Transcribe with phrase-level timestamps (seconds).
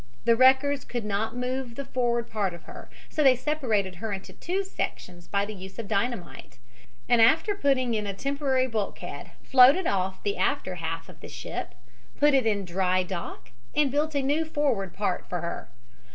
[0.25, 4.33] The wreckers could not move the forward part of her, so they separated her into
[4.33, 6.57] two sections by the use of dynamite,
[7.07, 11.75] and after putting in a temporary bulkhead floated off the after half of the ship,
[12.19, 15.69] put it in dry dock and built a new forward part for her.